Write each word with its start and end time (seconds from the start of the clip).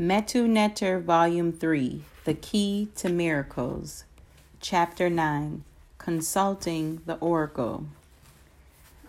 Metu 0.00 0.48
Neter, 0.48 1.00
Volume 1.00 1.50
3 1.50 2.04
The 2.22 2.34
Key 2.34 2.88
to 2.94 3.08
Miracles, 3.08 4.04
Chapter 4.60 5.10
9 5.10 5.64
Consulting 5.98 7.02
the 7.04 7.16
Oracle. 7.16 7.84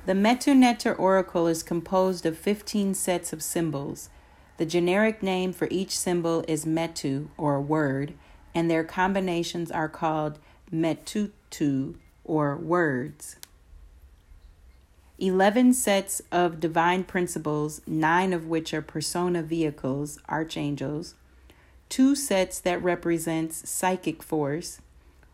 The 0.08 0.14
Metu 0.14 0.58
Neter 0.58 0.92
Oracle 0.96 1.46
is 1.46 1.62
composed 1.62 2.26
of 2.26 2.40
15 2.40 2.96
sets 2.96 3.32
of 3.32 3.44
symbols. 3.44 4.10
The 4.58 4.66
generic 4.66 5.22
name 5.22 5.54
for 5.54 5.68
each 5.70 5.96
symbol 5.96 6.44
is 6.48 6.66
Metu, 6.66 7.28
or 7.38 7.62
word, 7.62 8.16
and 8.56 8.68
their 8.68 8.84
combinations 8.84 9.70
are 9.70 9.90
called 9.90 10.40
Metutu, 10.74 11.98
or 12.24 12.56
words. 12.58 13.36
11 15.20 15.74
sets 15.74 16.22
of 16.32 16.60
divine 16.62 17.04
principles, 17.04 17.82
nine 17.86 18.32
of 18.32 18.48
which 18.48 18.74
are 18.74 18.82
persona 18.82 19.44
vehicles, 19.44 20.18
archangels, 20.30 21.16
two 21.90 22.16
sets 22.16 22.60
that 22.60 22.82
represents 22.82 23.70
psychic 23.70 24.24
force, 24.24 24.80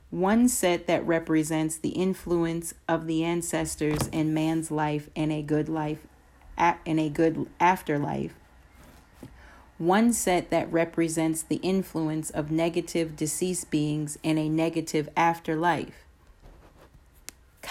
one 0.10 0.48
set 0.48 0.88
that 0.88 1.06
represents 1.06 1.78
the 1.78 1.90
influence 1.90 2.74
of 2.88 3.06
the 3.06 3.24
ancestors 3.24 4.08
in 4.08 4.34
man's 4.34 4.72
life 4.72 5.10
and 5.16 5.32
a 5.32 5.44
good 5.44 5.70
life 5.70 6.08
in 6.86 6.98
a 6.98 7.10
good 7.10 7.48
afterlife. 7.60 8.34
One 9.78 10.14
set 10.14 10.50
that 10.52 10.72
represents 10.72 11.44
the 11.44 11.58
influence 11.58 12.30
of 12.30 12.50
negative 12.50 13.16
deceased 13.16 13.70
beings 13.70 14.18
in 14.24 14.38
a 14.38 14.48
negative 14.48 15.10
afterlife 15.18 16.05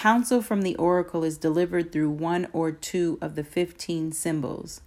Counsel 0.05 0.43
from 0.43 0.61
the 0.61 0.75
oracle 0.75 1.23
is 1.23 1.35
delivered 1.35 1.91
through 1.91 2.11
one 2.11 2.47
or 2.53 2.71
two 2.71 3.17
of 3.21 3.33
the 3.33 3.43
15 3.43 4.11
symbols. 4.11 4.81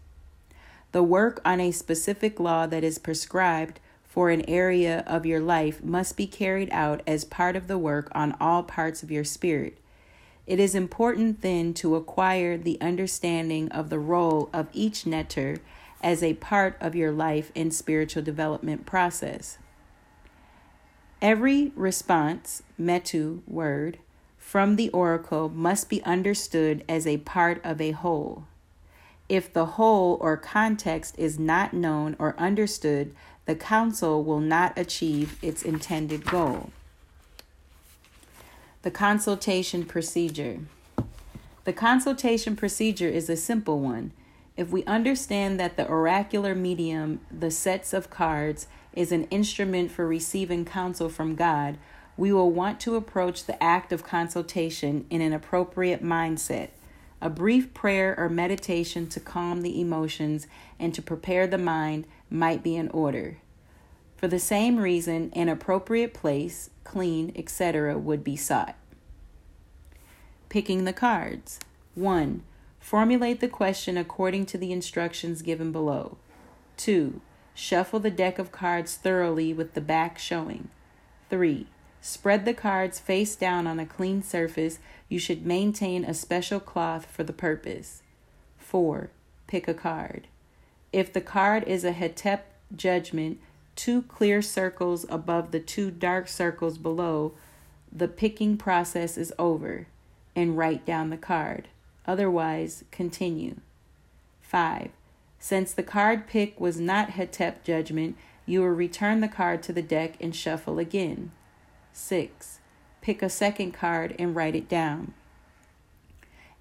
The 0.92 1.02
work 1.02 1.40
on 1.44 1.58
a 1.58 1.72
specific 1.72 2.38
law 2.38 2.68
that 2.68 2.84
is 2.84 3.00
prescribed 3.00 3.80
for 4.04 4.30
an 4.30 4.48
area 4.48 5.02
of 5.08 5.26
your 5.26 5.40
life 5.40 5.82
must 5.82 6.16
be 6.16 6.28
carried 6.28 6.70
out 6.70 7.02
as 7.04 7.24
part 7.24 7.56
of 7.56 7.66
the 7.66 7.78
work 7.78 8.12
on 8.12 8.36
all 8.40 8.62
parts 8.62 9.02
of 9.02 9.10
your 9.10 9.24
spirit. 9.24 9.78
It 10.46 10.60
is 10.60 10.76
important 10.76 11.42
then 11.42 11.74
to 11.74 11.96
acquire 11.96 12.56
the 12.56 12.80
understanding 12.80 13.72
of 13.72 13.90
the 13.90 13.98
role 13.98 14.48
of 14.52 14.68
each 14.72 15.04
neter 15.04 15.56
as 16.00 16.22
a 16.22 16.34
part 16.34 16.76
of 16.80 16.94
your 16.94 17.10
life 17.10 17.50
and 17.56 17.74
spiritual 17.74 18.22
development 18.22 18.86
process. 18.86 19.58
Every 21.20 21.72
response, 21.74 22.62
metu, 22.80 23.40
word, 23.48 23.98
from 24.48 24.76
the 24.76 24.88
oracle 24.92 25.50
must 25.50 25.90
be 25.90 26.02
understood 26.04 26.82
as 26.88 27.06
a 27.06 27.18
part 27.18 27.60
of 27.62 27.82
a 27.82 27.90
whole. 27.90 28.44
If 29.28 29.52
the 29.52 29.66
whole 29.76 30.16
or 30.22 30.38
context 30.38 31.14
is 31.18 31.38
not 31.38 31.74
known 31.74 32.16
or 32.18 32.34
understood, 32.38 33.14
the 33.44 33.54
counsel 33.54 34.24
will 34.24 34.40
not 34.40 34.72
achieve 34.78 35.36
its 35.42 35.62
intended 35.62 36.24
goal. 36.24 36.70
The 38.80 38.90
consultation 38.90 39.84
procedure. 39.84 40.60
The 41.64 41.74
consultation 41.74 42.56
procedure 42.56 43.08
is 43.08 43.28
a 43.28 43.36
simple 43.36 43.80
one. 43.80 44.12
If 44.56 44.70
we 44.70 44.82
understand 44.84 45.60
that 45.60 45.76
the 45.76 45.86
oracular 45.86 46.54
medium, 46.54 47.20
the 47.30 47.50
sets 47.50 47.92
of 47.92 48.08
cards, 48.08 48.66
is 48.94 49.12
an 49.12 49.24
instrument 49.24 49.90
for 49.90 50.08
receiving 50.08 50.64
counsel 50.64 51.10
from 51.10 51.34
God, 51.34 51.76
we 52.18 52.32
will 52.32 52.50
want 52.50 52.80
to 52.80 52.96
approach 52.96 53.44
the 53.44 53.62
act 53.62 53.92
of 53.92 54.04
consultation 54.04 55.06
in 55.08 55.20
an 55.22 55.32
appropriate 55.32 56.02
mindset. 56.02 56.68
A 57.22 57.30
brief 57.30 57.72
prayer 57.72 58.14
or 58.18 58.28
meditation 58.28 59.06
to 59.08 59.20
calm 59.20 59.62
the 59.62 59.80
emotions 59.80 60.48
and 60.80 60.92
to 60.94 61.00
prepare 61.00 61.46
the 61.46 61.58
mind 61.58 62.06
might 62.28 62.62
be 62.62 62.76
in 62.76 62.88
order. 62.88 63.38
For 64.16 64.26
the 64.26 64.40
same 64.40 64.78
reason, 64.78 65.32
an 65.34 65.48
appropriate 65.48 66.12
place, 66.12 66.70
clean, 66.82 67.32
etc., 67.36 67.96
would 67.96 68.24
be 68.24 68.36
sought. 68.36 68.76
Picking 70.48 70.84
the 70.84 70.92
cards. 70.92 71.60
1. 71.94 72.42
Formulate 72.80 73.38
the 73.38 73.48
question 73.48 73.96
according 73.96 74.46
to 74.46 74.58
the 74.58 74.72
instructions 74.72 75.40
given 75.42 75.70
below. 75.70 76.18
2. 76.78 77.20
Shuffle 77.54 78.00
the 78.00 78.10
deck 78.10 78.40
of 78.40 78.50
cards 78.50 78.96
thoroughly 78.96 79.52
with 79.52 79.74
the 79.74 79.80
back 79.80 80.18
showing. 80.18 80.68
3. 81.30 81.68
Spread 82.00 82.44
the 82.44 82.54
cards 82.54 82.98
face 83.00 83.34
down 83.36 83.66
on 83.66 83.78
a 83.80 83.86
clean 83.86 84.22
surface. 84.22 84.78
You 85.08 85.18
should 85.18 85.44
maintain 85.44 86.04
a 86.04 86.14
special 86.14 86.60
cloth 86.60 87.06
for 87.06 87.24
the 87.24 87.32
purpose. 87.32 88.02
4. 88.58 89.10
Pick 89.46 89.68
a 89.68 89.74
card. 89.74 90.28
If 90.92 91.12
the 91.12 91.20
card 91.20 91.64
is 91.64 91.84
a 91.84 91.92
Hetep 91.92 92.40
judgment, 92.74 93.38
two 93.76 94.02
clear 94.02 94.42
circles 94.42 95.06
above 95.08 95.50
the 95.50 95.60
two 95.60 95.90
dark 95.90 96.28
circles 96.28 96.78
below, 96.78 97.32
the 97.90 98.08
picking 98.08 98.56
process 98.56 99.16
is 99.16 99.32
over, 99.38 99.86
and 100.36 100.56
write 100.56 100.84
down 100.84 101.10
the 101.10 101.16
card. 101.16 101.68
Otherwise, 102.06 102.84
continue. 102.90 103.56
5. 104.42 104.90
Since 105.38 105.72
the 105.72 105.82
card 105.82 106.26
pick 106.26 106.58
was 106.58 106.80
not 106.80 107.10
Hetep 107.10 107.62
judgment, 107.62 108.16
you 108.46 108.60
will 108.60 108.68
return 108.68 109.20
the 109.20 109.28
card 109.28 109.62
to 109.64 109.72
the 109.72 109.82
deck 109.82 110.14
and 110.20 110.34
shuffle 110.34 110.78
again. 110.78 111.32
6. 111.98 112.60
Pick 113.00 113.22
a 113.22 113.28
second 113.28 113.72
card 113.72 114.14
and 114.18 114.34
write 114.34 114.54
it 114.54 114.68
down. 114.68 115.14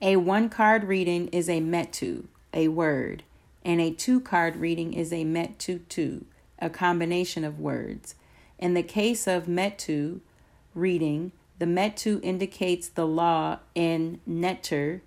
A 0.01 0.17
one 0.17 0.49
card 0.49 0.83
reading 0.83 1.27
is 1.29 1.49
a 1.49 1.61
metu, 1.61 2.25
a 2.53 2.67
word, 2.67 3.23
and 3.63 3.81
a 3.81 3.91
two 3.91 4.19
card 4.19 4.57
reading 4.57 4.93
is 4.93 5.11
a 5.11 5.25
metutu, 5.25 6.23
a 6.59 6.69
combination 6.69 7.43
of 7.43 7.59
words. 7.59 8.15
In 8.59 8.73
the 8.73 8.83
case 8.83 9.27
of 9.27 9.45
metu 9.45 10.21
reading, 10.75 11.31
the 11.59 11.65
metu 11.65 12.19
indicates 12.23 12.87
the 12.87 13.07
law 13.07 13.59
in 13.73 14.19
neter, 14.25 15.01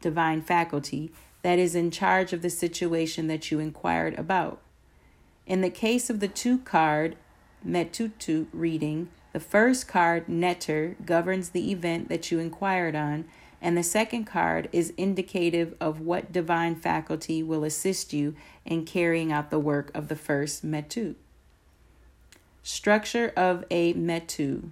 divine 0.00 0.42
faculty, 0.42 1.12
that 1.42 1.58
is 1.58 1.74
in 1.74 1.90
charge 1.90 2.32
of 2.32 2.42
the 2.42 2.50
situation 2.50 3.28
that 3.28 3.50
you 3.50 3.58
inquired 3.58 4.18
about. 4.18 4.60
In 5.46 5.60
the 5.60 5.70
case 5.70 6.10
of 6.10 6.20
the 6.20 6.28
two 6.28 6.58
card 6.58 7.16
metutu 7.66 8.46
reading, 8.52 9.08
the 9.32 9.40
first 9.40 9.88
card, 9.88 10.28
Neter, 10.28 10.96
governs 11.04 11.50
the 11.50 11.70
event 11.70 12.08
that 12.08 12.30
you 12.30 12.38
inquired 12.38 12.94
on, 12.94 13.24
and 13.60 13.76
the 13.76 13.82
second 13.82 14.24
card 14.24 14.68
is 14.72 14.92
indicative 14.96 15.74
of 15.80 16.00
what 16.00 16.32
divine 16.32 16.74
faculty 16.74 17.42
will 17.42 17.64
assist 17.64 18.12
you 18.12 18.34
in 18.64 18.84
carrying 18.84 19.32
out 19.32 19.50
the 19.50 19.58
work 19.58 19.90
of 19.94 20.08
the 20.08 20.16
first 20.16 20.66
Metu. 20.66 21.14
Structure 22.62 23.32
of 23.36 23.64
a 23.70 23.94
Metu. 23.94 24.70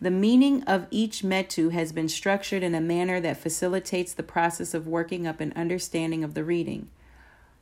The 0.00 0.10
meaning 0.12 0.62
of 0.62 0.86
each 0.92 1.22
metu 1.22 1.72
has 1.72 1.90
been 1.90 2.08
structured 2.08 2.62
in 2.62 2.74
a 2.74 2.80
manner 2.80 3.18
that 3.20 3.36
facilitates 3.36 4.12
the 4.12 4.22
process 4.22 4.72
of 4.72 4.86
working 4.86 5.26
up 5.26 5.40
an 5.40 5.52
understanding 5.56 6.22
of 6.22 6.34
the 6.34 6.44
reading. 6.44 6.88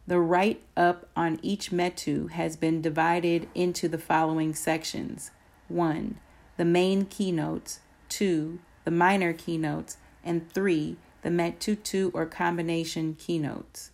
The 0.08 0.20
write 0.20 0.62
up 0.76 1.08
on 1.16 1.40
each 1.42 1.70
metu 1.72 2.30
has 2.30 2.56
been 2.56 2.80
divided 2.80 3.48
into 3.56 3.88
the 3.88 3.98
following 3.98 4.54
sections 4.54 5.32
1. 5.66 6.20
The 6.56 6.64
main 6.64 7.06
keynotes, 7.06 7.80
2. 8.10 8.60
The 8.84 8.90
minor 8.92 9.32
keynotes, 9.32 9.96
and 10.22 10.48
3. 10.52 10.96
The 11.22 11.30
metutu 11.30 12.12
or 12.14 12.24
combination 12.24 13.16
keynotes. 13.18 13.90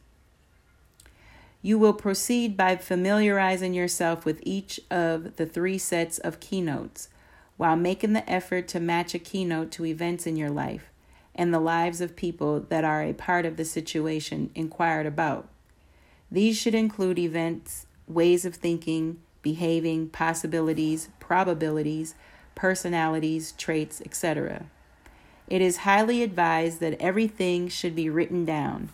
You 1.63 1.79
will 1.79 1.95
proceed 1.95 2.59
by 2.59 2.77
familiarizing 2.77 3.73
yourself 3.73 4.27
with 4.27 4.41
each 4.43 4.81
of 4.91 5.37
the 5.37 5.47
three 5.47 5.79
sets 5.79 6.19
of 6.19 6.41
keynotes 6.41 7.09
while 7.57 7.77
making 7.77 8.13
the 8.13 8.29
effort 8.29 8.69
to 8.69 8.81
match 8.81 9.15
a 9.15 9.19
keynote 9.19 9.71
to 9.73 9.87
events 9.87 10.27
in 10.27 10.37
your 10.37 10.51
life 10.51 10.91
and 11.35 11.55
the 11.55 11.61
lives 11.61 12.03
of 12.03 12.17
people 12.17 12.61
that 12.61 12.85
are 12.85 13.03
a 13.03 13.15
part 13.15 13.47
of 13.47 13.57
the 13.57 13.65
situation 13.65 14.51
inquired 14.55 15.07
about. 15.07 15.49
These 16.33 16.57
should 16.57 16.75
include 16.75 17.19
events, 17.19 17.85
ways 18.09 18.47
of 18.47 18.55
thinking, 18.55 19.19
behaving, 19.43 20.09
possibilities, 20.09 21.11
probabilities, 21.21 22.15
personalities, 22.55 23.53
traits, 23.53 24.01
etc. 24.01 24.65
It 25.47 25.61
is 25.61 25.79
highly 25.79 26.23
advised 26.23 26.81
that 26.81 26.99
everything 26.99 27.69
should 27.69 27.95
be 27.95 28.09
written 28.09 28.47
down. 28.47 28.89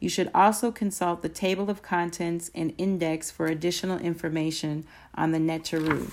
You 0.00 0.08
should 0.08 0.30
also 0.34 0.72
consult 0.72 1.20
the 1.20 1.28
table 1.28 1.68
of 1.68 1.82
contents 1.82 2.50
and 2.54 2.72
index 2.78 3.30
for 3.30 3.48
additional 3.48 3.98
information 3.98 4.86
on 5.14 5.32
the 5.32 5.38
Neteru. 5.38 6.10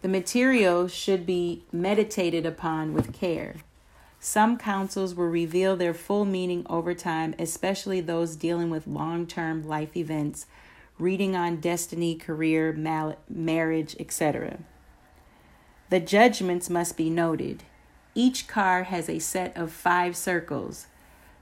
The 0.00 0.08
material 0.08 0.88
should 0.88 1.24
be 1.24 1.62
meditated 1.70 2.44
upon 2.44 2.92
with 2.92 3.12
care. 3.12 3.54
Some 4.24 4.56
counsels 4.56 5.16
will 5.16 5.26
reveal 5.26 5.74
their 5.74 5.92
full 5.92 6.24
meaning 6.24 6.64
over 6.70 6.94
time, 6.94 7.34
especially 7.40 8.00
those 8.00 8.36
dealing 8.36 8.70
with 8.70 8.86
long 8.86 9.26
term 9.26 9.66
life 9.66 9.96
events, 9.96 10.46
reading 10.96 11.34
on 11.34 11.56
destiny, 11.56 12.14
career, 12.14 12.72
mal- 12.72 13.16
marriage, 13.28 13.96
etc. 13.98 14.60
The 15.90 15.98
judgments 15.98 16.70
must 16.70 16.96
be 16.96 17.10
noted. 17.10 17.64
Each 18.14 18.46
car 18.46 18.84
has 18.84 19.08
a 19.08 19.18
set 19.18 19.56
of 19.56 19.72
five 19.72 20.16
circles. 20.16 20.86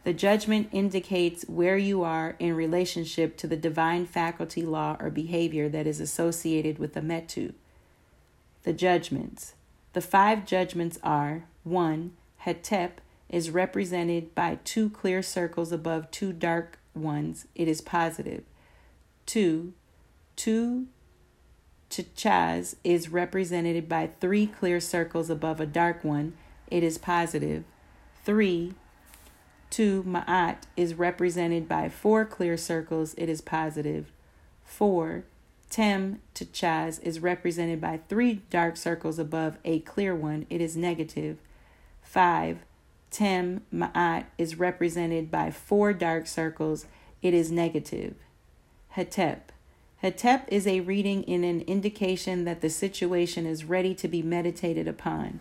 The 0.05 0.15
judgment 0.15 0.71
indicates 0.73 1.43
where 1.43 1.77
you 1.77 2.03
are 2.03 2.35
in 2.39 2.55
relationship 2.55 3.37
to 3.37 3.47
the 3.47 3.59
divine 3.59 4.07
faculty, 4.07 4.63
law, 4.63 4.97
or 4.99 5.11
behavior 5.11 5.69
that 5.69 5.87
is 5.87 6.01
associated 6.01 6.79
with 6.79 6.95
the 6.95 7.03
metu. 7.03 7.53
The 8.63 8.73
judgments. 8.73 9.53
The 9.93 10.01
five 10.01 10.47
judgments 10.47 10.99
are 11.03 11.45
1. 11.65 12.13
Hetep 12.45 12.93
is 13.29 13.51
represented 13.51 14.35
by 14.35 14.59
two 14.65 14.91
clear 14.91 15.23
circles 15.23 15.73
above 15.73 16.11
two 16.11 16.33
dark 16.33 16.79
ones. 16.95 17.47
It 17.55 17.69
is 17.69 17.81
positive. 17.81 18.45
2. 19.27 19.73
Tu 20.37 20.87
Chaz 21.91 22.75
is 22.83 23.09
represented 23.09 23.89
by 23.89 24.11
three 24.21 24.47
clear 24.47 24.81
circles 24.81 25.31
above 25.31 25.61
a 25.61 25.67
dark 25.67 26.03
one. 26.03 26.33
It 26.69 26.83
is 26.83 26.99
positive. 26.99 27.65
3. 28.25 28.75
2. 29.71 30.03
Ma'at 30.05 30.63
is 30.77 30.95
represented 30.95 31.69
by 31.69 31.89
four 31.89 32.25
clear 32.25 32.57
circles. 32.57 33.15
It 33.15 33.29
is 33.29 33.41
positive. 33.41 34.11
4. 34.65 35.25
Tem 35.69 36.21
Chaz 36.35 37.01
is 37.03 37.21
represented 37.21 37.81
by 37.81 38.01
three 38.09 38.43
dark 38.51 38.77
circles 38.77 39.19
above 39.21 39.59
a 39.65 39.81
clear 39.81 40.15
one. 40.15 40.47
It 40.51 40.61
is 40.61 40.77
negative. 40.77 41.39
5. 42.11 42.59
Tem 43.13 43.63
Ma'at 43.73 44.25
is 44.37 44.59
represented 44.59 45.31
by 45.31 45.53
four 45.53 45.93
dark 45.93 46.27
circles. 46.27 46.87
It 47.23 47.35
is 47.35 47.53
negative. 47.53 48.17
Hetep. 48.97 49.43
Hetep 50.03 50.43
is 50.49 50.67
a 50.67 50.81
reading 50.81 51.23
in 51.23 51.45
an 51.45 51.61
indication 51.61 52.45
that 52.47 52.63
the 52.63 52.69
situation 52.69 53.47
is 53.47 53.65
ready 53.65 53.95
to 53.95 54.09
be 54.09 54.23
meditated 54.23 54.89
upon. 54.89 55.39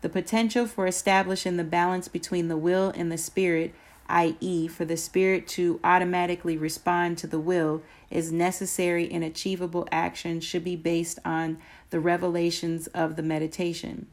The 0.00 0.08
potential 0.08 0.66
for 0.66 0.86
establishing 0.86 1.58
the 1.58 1.64
balance 1.64 2.08
between 2.08 2.48
the 2.48 2.56
will 2.56 2.90
and 2.96 3.12
the 3.12 3.18
spirit, 3.18 3.74
i.e., 4.08 4.66
for 4.66 4.86
the 4.86 4.96
spirit 4.96 5.46
to 5.48 5.78
automatically 5.84 6.56
respond 6.56 7.18
to 7.18 7.26
the 7.26 7.40
will, 7.40 7.82
is 8.10 8.32
necessary 8.32 9.12
and 9.12 9.22
achievable 9.22 9.86
action 9.92 10.40
should 10.40 10.64
be 10.64 10.74
based 10.74 11.18
on 11.22 11.58
the 11.90 12.00
revelations 12.00 12.86
of 12.88 13.16
the 13.16 13.22
meditation. 13.22 14.06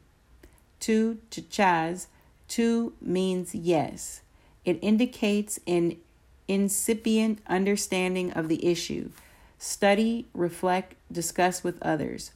Tu 0.86 1.18
chaz, 1.32 2.06
tu 2.46 2.92
means 3.00 3.56
yes. 3.56 4.20
It 4.64 4.78
indicates 4.80 5.58
an 5.66 5.96
incipient 6.46 7.40
understanding 7.48 8.30
of 8.34 8.46
the 8.46 8.64
issue. 8.64 9.10
Study, 9.58 10.26
reflect, 10.32 10.94
discuss 11.10 11.64
with 11.64 11.82
others. 11.82 12.30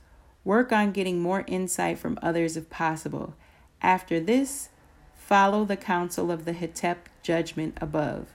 Work 0.45 0.73
on 0.73 0.91
getting 0.91 1.21
more 1.21 1.45
insight 1.47 2.01
from 2.01 2.19
others 2.21 2.57
if 2.57 2.69
possible. 2.69 3.35
After 3.83 4.19
this, 4.19 4.71
follow 5.15 5.65
the 5.65 5.77
counsel 5.77 6.33
of 6.33 6.45
the 6.45 6.55
Hetep 6.55 6.97
judgment 7.23 7.79
above. 7.81 8.31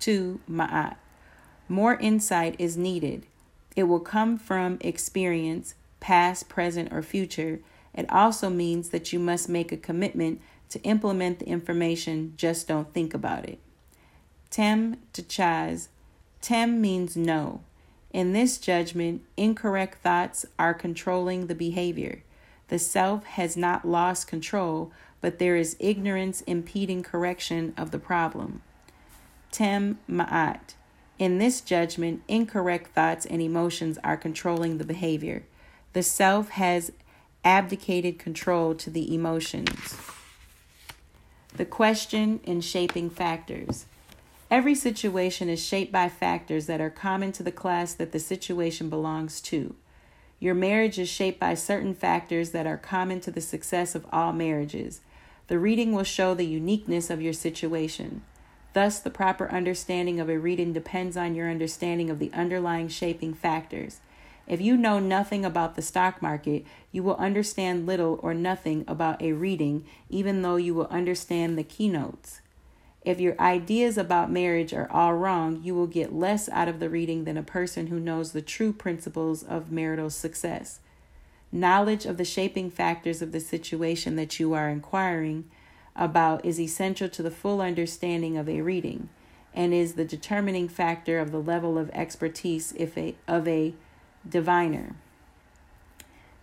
2. 0.00 0.40
Ma'at. 0.50 0.96
More 1.68 1.94
insight 2.00 2.56
is 2.58 2.76
needed. 2.76 3.26
It 3.76 3.84
will 3.84 4.00
come 4.00 4.36
from 4.38 4.78
experience, 4.80 5.76
past, 6.00 6.48
present, 6.48 6.92
or 6.92 7.00
future. 7.00 7.60
It 7.94 8.10
also 8.10 8.48
means 8.48 8.88
that 8.90 9.12
you 9.12 9.18
must 9.18 9.48
make 9.48 9.72
a 9.72 9.76
commitment 9.76 10.40
to 10.70 10.82
implement 10.82 11.38
the 11.38 11.46
information, 11.46 12.32
just 12.36 12.66
don't 12.66 12.92
think 12.94 13.12
about 13.12 13.48
it. 13.48 13.58
Tem 14.50 14.96
to 15.12 15.22
chaz 15.22 15.88
Tem 16.42 16.80
means 16.80 17.16
no. 17.16 17.60
In 18.12 18.32
this 18.32 18.58
judgment, 18.58 19.22
incorrect 19.36 20.02
thoughts 20.02 20.44
are 20.58 20.74
controlling 20.74 21.46
the 21.46 21.54
behavior. 21.54 22.22
The 22.68 22.78
self 22.78 23.24
has 23.24 23.56
not 23.56 23.86
lost 23.86 24.26
control, 24.26 24.92
but 25.20 25.38
there 25.38 25.56
is 25.56 25.76
ignorance 25.78 26.40
impeding 26.42 27.02
correction 27.02 27.72
of 27.76 27.90
the 27.90 27.98
problem. 27.98 28.62
Tem 29.50 29.98
ma'at. 30.10 30.74
In 31.18 31.38
this 31.38 31.60
judgment, 31.60 32.22
incorrect 32.26 32.92
thoughts 32.94 33.24
and 33.24 33.40
emotions 33.40 33.98
are 34.02 34.16
controlling 34.16 34.78
the 34.78 34.84
behavior. 34.84 35.44
The 35.92 36.02
self 36.02 36.50
has 36.50 36.90
abdicated 37.44 38.18
control 38.18 38.74
to 38.76 38.90
the 38.90 39.14
emotions. 39.14 39.96
The 41.56 41.64
question 41.64 42.40
in 42.44 42.60
shaping 42.60 43.10
factors. 43.10 43.86
Every 44.50 44.74
situation 44.74 45.48
is 45.48 45.64
shaped 45.64 45.92
by 45.92 46.08
factors 46.08 46.66
that 46.66 46.80
are 46.80 46.90
common 46.90 47.32
to 47.32 47.42
the 47.42 47.52
class 47.52 47.94
that 47.94 48.12
the 48.12 48.18
situation 48.18 48.88
belongs 48.88 49.40
to. 49.42 49.74
Your 50.38 50.54
marriage 50.54 50.98
is 50.98 51.08
shaped 51.08 51.38
by 51.38 51.54
certain 51.54 51.94
factors 51.94 52.50
that 52.50 52.66
are 52.66 52.76
common 52.76 53.20
to 53.20 53.30
the 53.30 53.40
success 53.40 53.94
of 53.94 54.06
all 54.12 54.32
marriages. 54.32 55.00
The 55.48 55.58
reading 55.58 55.92
will 55.92 56.04
show 56.04 56.34
the 56.34 56.46
uniqueness 56.46 57.10
of 57.10 57.22
your 57.22 57.32
situation. 57.32 58.22
Thus, 58.72 58.98
the 58.98 59.10
proper 59.10 59.50
understanding 59.50 60.18
of 60.18 60.28
a 60.28 60.38
reading 60.38 60.72
depends 60.72 61.16
on 61.16 61.34
your 61.34 61.50
understanding 61.50 62.10
of 62.10 62.18
the 62.18 62.32
underlying 62.32 62.88
shaping 62.88 63.34
factors. 63.34 64.00
If 64.52 64.60
you 64.60 64.76
know 64.76 64.98
nothing 64.98 65.46
about 65.46 65.76
the 65.76 65.80
stock 65.80 66.20
market, 66.20 66.66
you 66.90 67.02
will 67.02 67.16
understand 67.16 67.86
little 67.86 68.20
or 68.22 68.34
nothing 68.34 68.84
about 68.86 69.22
a 69.22 69.32
reading, 69.32 69.86
even 70.10 70.42
though 70.42 70.56
you 70.56 70.74
will 70.74 70.88
understand 70.88 71.56
the 71.56 71.62
keynotes. 71.62 72.42
If 73.00 73.18
your 73.18 73.34
ideas 73.40 73.96
about 73.96 74.30
marriage 74.30 74.74
are 74.74 74.92
all 74.92 75.14
wrong, 75.14 75.62
you 75.64 75.74
will 75.74 75.86
get 75.86 76.12
less 76.12 76.50
out 76.50 76.68
of 76.68 76.80
the 76.80 76.90
reading 76.90 77.24
than 77.24 77.38
a 77.38 77.42
person 77.42 77.86
who 77.86 77.98
knows 77.98 78.32
the 78.32 78.42
true 78.42 78.74
principles 78.74 79.42
of 79.42 79.72
marital 79.72 80.10
success. 80.10 80.80
Knowledge 81.50 82.04
of 82.04 82.18
the 82.18 82.22
shaping 82.22 82.70
factors 82.70 83.22
of 83.22 83.32
the 83.32 83.40
situation 83.40 84.16
that 84.16 84.38
you 84.38 84.52
are 84.52 84.68
inquiring 84.68 85.48
about 85.96 86.44
is 86.44 86.60
essential 86.60 87.08
to 87.08 87.22
the 87.22 87.30
full 87.30 87.62
understanding 87.62 88.36
of 88.36 88.50
a 88.50 88.60
reading 88.60 89.08
and 89.54 89.72
is 89.72 89.94
the 89.94 90.04
determining 90.04 90.68
factor 90.68 91.18
of 91.18 91.32
the 91.32 91.40
level 91.40 91.78
of 91.78 91.88
expertise 91.94 92.74
if 92.76 92.98
a, 92.98 93.14
of 93.26 93.48
a 93.48 93.72
diviner. 94.28 94.94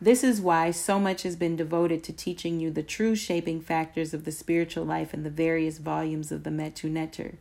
This 0.02 0.24
is 0.24 0.40
why 0.40 0.72
so 0.72 0.98
much 0.98 1.24
has 1.24 1.36
been 1.36 1.58
devoted 1.58 2.04
to 2.06 2.14
teaching 2.14 2.60
you 2.60 2.72
the 2.72 2.84
true 2.84 3.16
shaping 3.16 3.60
factors 3.60 4.14
of 4.14 4.24
the 4.24 4.31
spiritual 4.31 4.86
life 4.86 5.14
in 5.14 5.24
the 5.24 5.30
various 5.30 5.78
volumes 5.78 6.31
of 6.31 6.44
the 6.44 6.50
Metu 6.50 6.90
Neter. 6.90 7.34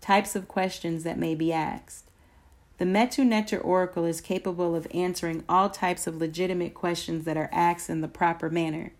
Types 0.00 0.34
of 0.34 0.48
questions 0.48 1.04
that 1.04 1.18
may 1.18 1.34
be 1.34 1.52
asked. 1.52 2.04
The 2.78 2.84
Metu 2.84 3.26
Neter 3.26 3.58
Oracle 3.58 4.04
is 4.04 4.20
capable 4.20 4.74
of 4.74 4.86
answering 4.94 5.44
all 5.48 5.68
types 5.68 6.06
of 6.06 6.16
legitimate 6.16 6.74
questions 6.74 7.24
that 7.24 7.36
are 7.36 7.50
asked 7.52 7.90
in 7.90 8.00
the 8.00 8.08
proper 8.08 8.48
manner. 8.48 8.92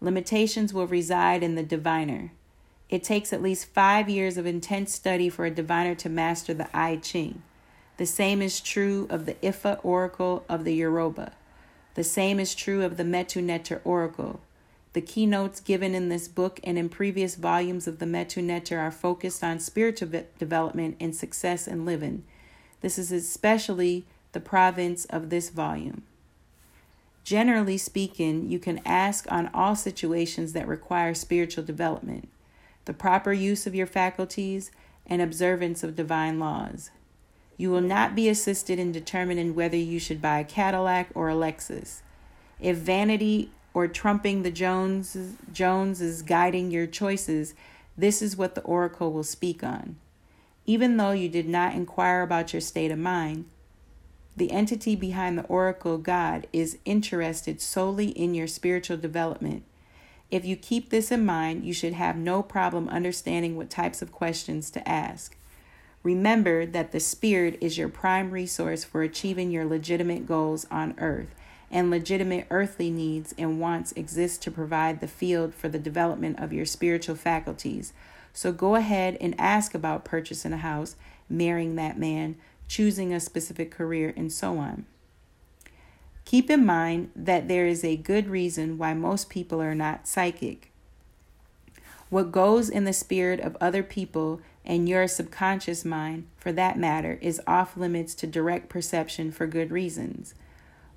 Limitations 0.00 0.72
will 0.72 0.86
reside 0.86 1.42
in 1.42 1.56
the 1.56 1.62
diviner. 1.62 2.32
It 2.88 3.04
takes 3.04 3.32
at 3.32 3.42
least 3.42 3.66
five 3.66 4.08
years 4.08 4.36
of 4.36 4.46
intense 4.46 4.92
study 4.92 5.28
for 5.28 5.44
a 5.44 5.50
diviner 5.50 5.94
to 5.96 6.08
master 6.08 6.54
the 6.54 6.68
I 6.76 6.96
Ching. 6.96 7.42
The 8.00 8.06
same 8.06 8.40
is 8.40 8.62
true 8.62 9.06
of 9.10 9.26
the 9.26 9.34
Ifa 9.42 9.78
Oracle 9.82 10.46
of 10.48 10.64
the 10.64 10.72
Yoruba. 10.72 11.32
The 11.96 12.02
same 12.02 12.40
is 12.40 12.54
true 12.54 12.82
of 12.82 12.96
the 12.96 13.02
Metu 13.02 13.42
Neter 13.42 13.82
Oracle. 13.84 14.40
The 14.94 15.02
keynotes 15.02 15.60
given 15.60 15.94
in 15.94 16.08
this 16.08 16.26
book 16.26 16.60
and 16.64 16.78
in 16.78 16.88
previous 16.88 17.34
volumes 17.34 17.86
of 17.86 17.98
the 17.98 18.06
Metu 18.06 18.42
Neter 18.42 18.78
are 18.78 18.90
focused 18.90 19.44
on 19.44 19.60
spiritual 19.60 20.22
development 20.38 20.96
and 20.98 21.14
success 21.14 21.68
in 21.68 21.84
living. 21.84 22.24
This 22.80 22.96
is 22.98 23.12
especially 23.12 24.06
the 24.32 24.40
province 24.40 25.04
of 25.04 25.28
this 25.28 25.50
volume. 25.50 26.04
Generally 27.22 27.76
speaking, 27.76 28.50
you 28.50 28.58
can 28.58 28.80
ask 28.86 29.30
on 29.30 29.50
all 29.52 29.76
situations 29.76 30.54
that 30.54 30.66
require 30.66 31.12
spiritual 31.12 31.64
development, 31.64 32.30
the 32.86 32.94
proper 32.94 33.34
use 33.34 33.66
of 33.66 33.74
your 33.74 33.86
faculties, 33.86 34.70
and 35.06 35.20
observance 35.20 35.84
of 35.84 35.94
divine 35.94 36.38
laws. 36.38 36.88
You 37.60 37.70
will 37.70 37.82
not 37.82 38.14
be 38.14 38.30
assisted 38.30 38.78
in 38.78 38.90
determining 38.90 39.54
whether 39.54 39.76
you 39.76 39.98
should 39.98 40.22
buy 40.22 40.38
a 40.38 40.44
Cadillac 40.44 41.10
or 41.14 41.28
a 41.28 41.34
Lexus. 41.34 42.00
If 42.58 42.78
vanity 42.78 43.50
or 43.74 43.86
trumping 43.86 44.42
the 44.42 44.50
Jones 44.50 45.14
Jones 45.52 46.00
is 46.00 46.22
guiding 46.22 46.70
your 46.70 46.86
choices, 46.86 47.52
this 47.98 48.22
is 48.22 48.34
what 48.34 48.54
the 48.54 48.62
oracle 48.62 49.12
will 49.12 49.24
speak 49.24 49.62
on. 49.62 49.96
Even 50.64 50.96
though 50.96 51.10
you 51.10 51.28
did 51.28 51.46
not 51.46 51.74
inquire 51.74 52.22
about 52.22 52.54
your 52.54 52.62
state 52.62 52.90
of 52.90 52.98
mind, 52.98 53.44
the 54.34 54.52
entity 54.52 54.96
behind 54.96 55.36
the 55.36 55.44
oracle, 55.44 55.98
God, 55.98 56.46
is 56.54 56.78
interested 56.86 57.60
solely 57.60 58.08
in 58.08 58.32
your 58.32 58.46
spiritual 58.46 58.96
development. 58.96 59.64
If 60.30 60.46
you 60.46 60.56
keep 60.56 60.88
this 60.88 61.10
in 61.10 61.26
mind, 61.26 61.66
you 61.66 61.74
should 61.74 61.92
have 61.92 62.16
no 62.16 62.42
problem 62.42 62.88
understanding 62.88 63.54
what 63.54 63.68
types 63.68 64.00
of 64.00 64.12
questions 64.12 64.70
to 64.70 64.88
ask. 64.88 65.36
Remember 66.02 66.64
that 66.64 66.92
the 66.92 67.00
Spirit 67.00 67.58
is 67.60 67.76
your 67.76 67.88
prime 67.88 68.30
resource 68.30 68.84
for 68.84 69.02
achieving 69.02 69.50
your 69.50 69.66
legitimate 69.66 70.26
goals 70.26 70.66
on 70.70 70.94
earth, 70.98 71.34
and 71.70 71.90
legitimate 71.90 72.46
earthly 72.50 72.90
needs 72.90 73.34
and 73.36 73.60
wants 73.60 73.92
exist 73.92 74.42
to 74.42 74.50
provide 74.50 75.00
the 75.00 75.06
field 75.06 75.54
for 75.54 75.68
the 75.68 75.78
development 75.78 76.40
of 76.40 76.52
your 76.52 76.64
spiritual 76.64 77.16
faculties. 77.16 77.92
So 78.32 78.50
go 78.50 78.76
ahead 78.76 79.18
and 79.20 79.38
ask 79.38 79.74
about 79.74 80.04
purchasing 80.04 80.52
a 80.52 80.58
house, 80.58 80.96
marrying 81.28 81.76
that 81.76 81.98
man, 81.98 82.36
choosing 82.66 83.12
a 83.12 83.20
specific 83.20 83.70
career, 83.70 84.14
and 84.16 84.32
so 84.32 84.56
on. 84.56 84.86
Keep 86.24 86.48
in 86.48 86.64
mind 86.64 87.10
that 87.14 87.48
there 87.48 87.66
is 87.66 87.84
a 87.84 87.96
good 87.96 88.28
reason 88.28 88.78
why 88.78 88.94
most 88.94 89.28
people 89.28 89.60
are 89.60 89.74
not 89.74 90.08
psychic. 90.08 90.70
What 92.08 92.32
goes 92.32 92.70
in 92.70 92.84
the 92.84 92.92
spirit 92.92 93.40
of 93.40 93.56
other 93.60 93.82
people 93.82 94.40
and 94.64 94.88
your 94.88 95.08
subconscious 95.08 95.84
mind, 95.84 96.26
for 96.36 96.52
that 96.52 96.78
matter, 96.78 97.18
is 97.20 97.40
off 97.46 97.76
limits 97.76 98.14
to 98.16 98.26
direct 98.26 98.68
perception 98.68 99.32
for 99.32 99.46
good 99.46 99.70
reasons. 99.70 100.34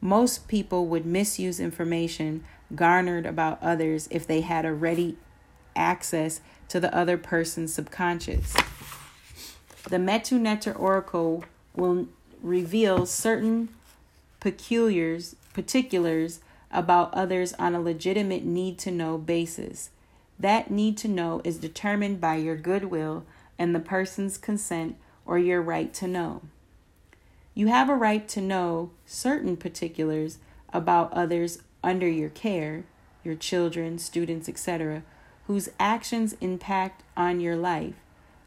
Most 0.02 0.48
people 0.48 0.88
would 0.88 1.06
misuse 1.06 1.60
information 1.60 2.44
garnered 2.76 3.26
about 3.26 3.62
others 3.62 4.08
if 4.12 4.28
they 4.28 4.42
had 4.42 4.66
a 4.66 4.74
ready 4.74 5.18
access 5.76 6.42
to 6.68 6.80
the 6.80 6.94
other 6.96 7.18
person's 7.18 7.74
subconscious. 7.74 8.54
The 9.90 9.98
Metu 9.98 10.40
Neter 10.40 10.74
Oracle 10.74 11.44
will 11.76 12.08
reveal 12.42 13.06
certain 13.06 13.70
peculiars, 14.40 15.36
particulars 15.54 16.42
about 16.70 17.14
others 17.14 17.54
on 17.54 17.76
a 17.76 17.82
legitimate 17.82 18.44
need 18.44 18.78
to 18.80 18.92
know 18.92 19.18
basis. 19.18 19.90
That 20.40 20.72
need 20.72 20.98
to 20.98 21.08
know 21.08 21.42
is 21.44 21.58
determined 21.58 22.20
by 22.20 22.36
your 22.36 22.56
goodwill 22.56 23.26
and 23.58 23.74
the 23.74 23.80
person's 23.80 24.38
consent 24.38 24.98
or 25.26 25.38
your 25.38 25.62
right 25.62 25.94
to 25.94 26.08
know. 26.08 26.42
You 27.54 27.68
have 27.68 27.90
a 27.90 27.96
right 27.96 28.28
to 28.30 28.42
know 28.42 28.92
certain 29.06 29.58
particulars 29.58 30.40
about 30.72 31.14
others 31.14 31.60
under 31.84 32.08
your 32.08 32.30
care, 32.30 32.86
your 33.24 33.36
children, 33.36 34.00
students, 34.00 34.50
etc., 34.50 35.04
whose 35.48 35.70
actions 35.80 36.36
impact 36.42 37.04
on 37.16 37.40
your 37.40 37.56
life, 37.56 37.96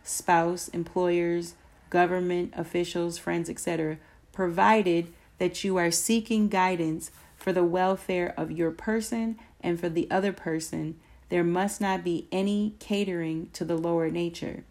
spouse, 0.02 0.68
employers, 0.68 1.54
government 1.90 2.52
officials, 2.56 3.18
friends, 3.18 3.48
etc., 3.48 3.98
provided 4.32 5.12
that 5.38 5.62
you 5.62 5.76
are 5.76 5.90
seeking 5.90 6.48
guidance 6.48 7.10
for 7.36 7.52
the 7.52 7.64
welfare 7.64 8.34
of 8.36 8.50
your 8.50 8.70
person 8.70 9.38
and 9.60 9.78
for 9.78 9.88
the 9.88 10.10
other 10.10 10.32
person. 10.32 10.98
There 11.28 11.44
must 11.44 11.80
not 11.80 12.02
be 12.02 12.26
any 12.32 12.74
catering 12.78 13.50
to 13.52 13.64
the 13.64 13.76
lower 13.76 14.10
nature. 14.10 14.64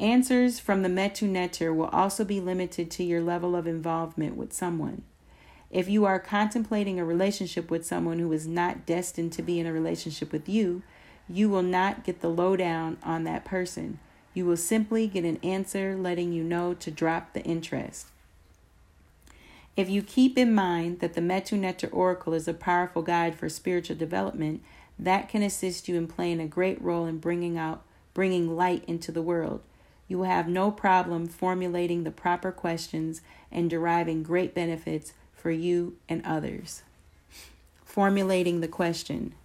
Answers 0.00 0.58
from 0.58 0.80
the 0.80 0.88
Metu 0.88 1.28
Neter 1.28 1.74
will 1.74 1.88
also 1.88 2.24
be 2.24 2.40
limited 2.40 2.90
to 2.92 3.04
your 3.04 3.20
level 3.20 3.54
of 3.54 3.66
involvement 3.66 4.34
with 4.34 4.50
someone. 4.50 5.02
If 5.70 5.90
you 5.90 6.06
are 6.06 6.18
contemplating 6.18 6.98
a 6.98 7.04
relationship 7.04 7.70
with 7.70 7.84
someone 7.84 8.18
who 8.18 8.32
is 8.32 8.46
not 8.46 8.86
destined 8.86 9.34
to 9.34 9.42
be 9.42 9.60
in 9.60 9.66
a 9.66 9.74
relationship 9.74 10.32
with 10.32 10.48
you, 10.48 10.82
you 11.28 11.50
will 11.50 11.62
not 11.62 12.02
get 12.02 12.22
the 12.22 12.30
lowdown 12.30 12.96
on 13.02 13.24
that 13.24 13.44
person. 13.44 13.98
You 14.32 14.46
will 14.46 14.56
simply 14.56 15.06
get 15.06 15.26
an 15.26 15.38
answer 15.42 15.94
letting 15.94 16.32
you 16.32 16.44
know 16.44 16.72
to 16.72 16.90
drop 16.90 17.34
the 17.34 17.42
interest. 17.42 18.06
If 19.76 19.90
you 19.90 20.02
keep 20.02 20.38
in 20.38 20.54
mind 20.54 21.00
that 21.00 21.12
the 21.12 21.20
Metu 21.20 21.58
Neter 21.58 21.88
Oracle 21.88 22.32
is 22.32 22.48
a 22.48 22.54
powerful 22.54 23.02
guide 23.02 23.34
for 23.34 23.50
spiritual 23.50 23.96
development, 23.96 24.62
that 24.98 25.28
can 25.28 25.42
assist 25.42 25.88
you 25.88 25.96
in 25.96 26.06
playing 26.06 26.40
a 26.40 26.46
great 26.46 26.80
role 26.80 27.04
in 27.04 27.18
bringing 27.18 27.58
out 27.58 27.82
bringing 28.14 28.56
light 28.56 28.82
into 28.86 29.12
the 29.12 29.22
world 29.22 29.60
you 30.10 30.18
will 30.18 30.24
have 30.24 30.48
no 30.48 30.72
problem 30.72 31.28
formulating 31.28 32.02
the 32.02 32.10
proper 32.10 32.50
questions 32.50 33.22
and 33.52 33.70
deriving 33.70 34.24
great 34.24 34.52
benefits 34.52 35.12
for 35.32 35.52
you 35.52 35.96
and 36.08 36.20
others. 36.26 36.82
Formulating 37.84 38.60
the 38.60 38.66
question. 38.66 39.36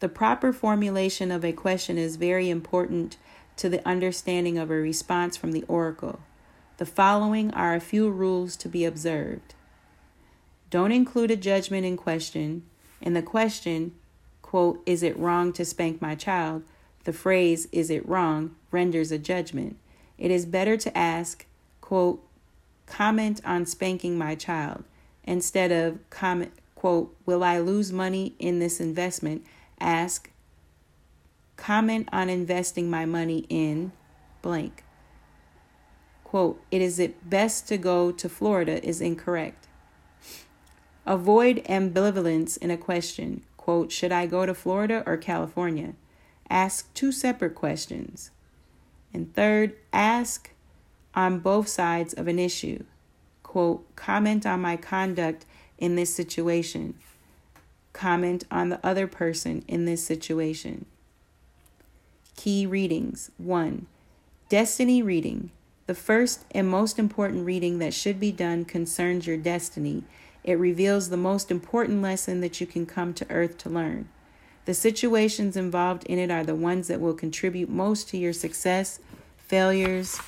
The 0.00 0.10
proper 0.10 0.52
formulation 0.52 1.30
of 1.30 1.46
a 1.46 1.52
question 1.52 1.96
is 1.96 2.16
very 2.16 2.50
important 2.50 3.16
to 3.56 3.70
the 3.70 3.86
understanding 3.88 4.58
of 4.58 4.70
a 4.70 4.74
response 4.74 5.34
from 5.34 5.52
the 5.52 5.64
oracle. 5.66 6.20
The 6.76 6.84
following 6.84 7.50
are 7.54 7.74
a 7.74 7.80
few 7.80 8.10
rules 8.10 8.54
to 8.56 8.68
be 8.68 8.84
observed. 8.84 9.54
Don't 10.68 10.92
include 10.92 11.30
a 11.30 11.36
judgment 11.36 11.86
in 11.86 11.96
question. 11.96 12.64
In 13.00 13.14
the 13.14 13.22
question, 13.22 13.94
quote, 14.42 14.82
is 14.84 15.02
it 15.02 15.18
wrong 15.18 15.54
to 15.54 15.64
spank 15.64 16.02
my 16.02 16.14
child? 16.14 16.64
The 17.04 17.14
phrase, 17.14 17.66
is 17.72 17.88
it 17.88 18.06
wrong, 18.06 18.56
renders 18.70 19.10
a 19.10 19.16
judgment. 19.16 19.78
It 20.18 20.30
is 20.30 20.46
better 20.46 20.76
to 20.76 20.96
ask, 20.96 21.46
quote, 21.80 22.22
comment 22.86 23.40
on 23.44 23.66
spanking 23.66 24.16
my 24.16 24.34
child 24.34 24.84
instead 25.24 25.72
of 25.72 25.98
comment, 26.10 26.52
quote, 26.74 27.14
will 27.26 27.42
I 27.42 27.58
lose 27.58 27.92
money 27.92 28.34
in 28.38 28.58
this 28.58 28.80
investment? 28.80 29.44
Ask, 29.80 30.30
comment 31.56 32.08
on 32.12 32.30
investing 32.30 32.88
my 32.88 33.04
money 33.04 33.44
in 33.48 33.92
blank. 34.42 34.84
Quote, 36.24 36.60
it 36.70 36.82
is 36.82 36.98
it 36.98 37.28
best 37.28 37.68
to 37.68 37.76
go 37.76 38.12
to 38.12 38.28
Florida 38.28 38.84
is 38.86 39.00
incorrect. 39.00 39.68
Avoid 41.04 41.64
ambivalence 41.64 42.56
in 42.58 42.70
a 42.70 42.76
question. 42.76 43.44
Quote, 43.56 43.92
should 43.92 44.12
I 44.12 44.26
go 44.26 44.44
to 44.44 44.54
Florida 44.54 45.02
or 45.06 45.16
California? 45.16 45.94
Ask 46.50 46.92
two 46.94 47.12
separate 47.12 47.54
questions. 47.54 48.30
And 49.16 49.32
third, 49.32 49.72
ask 49.94 50.50
on 51.14 51.38
both 51.38 51.68
sides 51.68 52.12
of 52.12 52.28
an 52.28 52.38
issue. 52.38 52.84
Quote, 53.42 53.96
comment 53.96 54.44
on 54.44 54.60
my 54.60 54.76
conduct 54.76 55.46
in 55.78 55.96
this 55.96 56.14
situation. 56.14 56.92
Comment 57.94 58.44
on 58.50 58.68
the 58.68 58.86
other 58.86 59.06
person 59.06 59.64
in 59.66 59.86
this 59.86 60.04
situation. 60.04 60.84
Key 62.36 62.66
readings 62.66 63.30
1. 63.38 63.86
Destiny 64.50 65.00
reading. 65.00 65.50
The 65.86 65.94
first 65.94 66.44
and 66.50 66.68
most 66.68 66.98
important 66.98 67.46
reading 67.46 67.78
that 67.78 67.94
should 67.94 68.20
be 68.20 68.32
done 68.32 68.66
concerns 68.66 69.26
your 69.26 69.38
destiny. 69.38 70.04
It 70.44 70.58
reveals 70.58 71.08
the 71.08 71.16
most 71.16 71.50
important 71.50 72.02
lesson 72.02 72.42
that 72.42 72.60
you 72.60 72.66
can 72.66 72.84
come 72.84 73.14
to 73.14 73.30
earth 73.30 73.56
to 73.58 73.70
learn. 73.70 74.10
The 74.66 74.74
situations 74.74 75.56
involved 75.56 76.04
in 76.04 76.18
it 76.18 76.30
are 76.30 76.44
the 76.44 76.56
ones 76.56 76.88
that 76.88 77.00
will 77.00 77.14
contribute 77.14 77.70
most 77.70 78.08
to 78.08 78.18
your 78.18 78.32
success, 78.32 78.98
failures, 79.46 80.20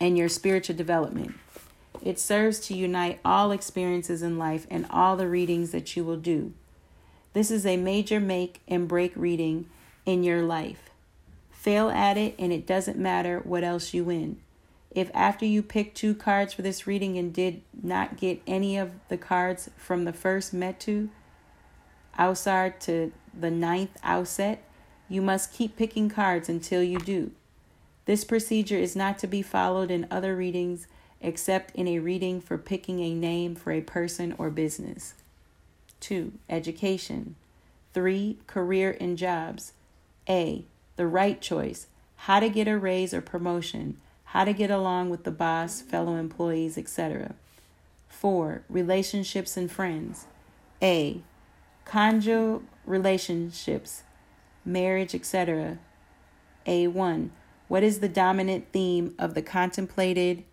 and 0.00 0.18
your 0.18 0.28
spiritual 0.28 0.76
development. 0.76 1.34
It 2.02 2.18
serves 2.18 2.58
to 2.60 2.74
unite 2.74 3.20
all 3.24 3.52
experiences 3.52 4.22
in 4.22 4.38
life 4.38 4.66
and 4.70 4.86
all 4.90 5.16
the 5.16 5.28
readings 5.28 5.70
that 5.70 5.96
you 5.96 6.04
will 6.04 6.16
do. 6.16 6.52
This 7.32 7.50
is 7.50 7.64
a 7.64 7.76
major 7.76 8.20
make 8.20 8.60
and 8.66 8.88
break 8.88 9.12
reading 9.14 9.66
in 10.04 10.22
your 10.22 10.42
life. 10.42 10.90
Fail 11.50 11.88
at 11.90 12.18
it, 12.18 12.34
and 12.38 12.52
it 12.52 12.66
doesn't 12.66 12.98
matter 12.98 13.40
what 13.44 13.62
else 13.62 13.94
you 13.94 14.04
win. 14.04 14.38
If 14.90 15.10
after 15.14 15.46
you 15.46 15.62
picked 15.62 15.96
two 15.96 16.14
cards 16.14 16.52
for 16.52 16.62
this 16.62 16.86
reading 16.86 17.16
and 17.16 17.32
did 17.32 17.62
not 17.80 18.16
get 18.16 18.42
any 18.46 18.76
of 18.76 18.90
the 19.08 19.16
cards 19.16 19.70
from 19.76 20.04
the 20.04 20.12
first 20.12 20.54
Metu, 20.54 21.08
Ausar 22.18 22.78
to 22.80 23.12
the 23.32 23.50
ninth 23.50 23.96
Auset, 24.04 24.58
you 25.08 25.22
must 25.22 25.52
keep 25.52 25.76
picking 25.76 26.08
cards 26.10 26.48
until 26.48 26.82
you 26.82 26.98
do. 26.98 27.30
This 28.04 28.24
procedure 28.24 28.76
is 28.76 28.96
not 28.96 29.18
to 29.18 29.26
be 29.26 29.42
followed 29.42 29.90
in 29.90 30.06
other 30.10 30.36
readings 30.36 30.86
except 31.20 31.74
in 31.76 31.86
a 31.86 32.00
reading 32.00 32.40
for 32.40 32.58
picking 32.58 33.00
a 33.00 33.14
name 33.14 33.54
for 33.54 33.70
a 33.70 33.80
person 33.80 34.34
or 34.38 34.50
business. 34.50 35.14
2. 36.00 36.32
Education. 36.50 37.36
3. 37.94 38.38
Career 38.46 38.96
and 39.00 39.16
jobs. 39.16 39.72
A. 40.28 40.64
The 40.96 41.06
right 41.06 41.40
choice. 41.40 41.86
How 42.16 42.40
to 42.40 42.48
get 42.48 42.66
a 42.66 42.76
raise 42.76 43.14
or 43.14 43.20
promotion. 43.20 43.98
How 44.24 44.44
to 44.44 44.52
get 44.52 44.70
along 44.70 45.10
with 45.10 45.24
the 45.24 45.30
boss, 45.30 45.80
fellow 45.80 46.16
employees, 46.16 46.76
etc. 46.76 47.34
4. 48.08 48.62
Relationships 48.68 49.56
and 49.56 49.70
friends. 49.70 50.26
A. 50.80 51.22
Conjugal 51.84 52.62
relationships, 52.84 54.02
marriage, 54.64 55.14
etc. 55.14 55.78
A1. 56.66 57.30
What 57.72 57.82
is 57.82 58.00
the 58.00 58.08
dominant 58.10 58.66
theme 58.70 59.14
of 59.18 59.32
the 59.32 59.40
contemplated 59.40 60.44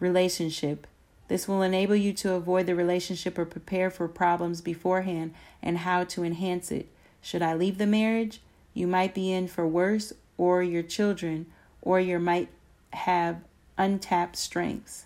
relationship? 0.00 0.86
This 1.28 1.46
will 1.46 1.60
enable 1.60 1.94
you 1.94 2.14
to 2.14 2.32
avoid 2.32 2.64
the 2.64 2.74
relationship 2.74 3.36
or 3.36 3.44
prepare 3.44 3.90
for 3.90 4.08
problems 4.08 4.62
beforehand 4.62 5.34
and 5.62 5.76
how 5.76 6.04
to 6.04 6.24
enhance 6.24 6.72
it. 6.72 6.88
Should 7.20 7.42
I 7.42 7.52
leave 7.52 7.76
the 7.76 7.86
marriage? 7.86 8.40
You 8.72 8.86
might 8.86 9.12
be 9.12 9.30
in 9.30 9.46
for 9.46 9.66
worse, 9.66 10.14
or 10.38 10.62
your 10.62 10.82
children, 10.82 11.44
or 11.82 12.00
you 12.00 12.18
might 12.18 12.48
have 12.94 13.42
untapped 13.76 14.36
strengths. 14.36 15.04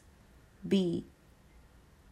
B. 0.68 1.06